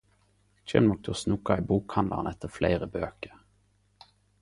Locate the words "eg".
0.61-0.71